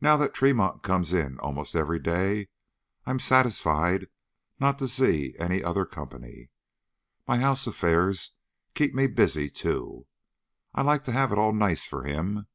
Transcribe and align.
Now 0.00 0.16
that 0.16 0.34
Tremont 0.34 0.82
comes 0.82 1.12
in 1.12 1.38
almost 1.38 1.76
every 1.76 2.00
day, 2.00 2.48
I'm 3.06 3.20
satisfied 3.20 4.08
not 4.58 4.80
to 4.80 4.88
see 4.88 5.36
any 5.38 5.62
other 5.62 5.86
company. 5.86 6.50
My 7.28 7.38
house 7.38 7.68
affairs 7.68 8.32
keep 8.74 8.94
me 8.96 9.06
busy 9.06 9.48
too. 9.48 10.08
I 10.74 10.82
like 10.82 11.04
to 11.04 11.12
have 11.12 11.30
it 11.30 11.38
all 11.38 11.52
nice 11.52 11.86
for 11.86 12.02
him. 12.02 12.48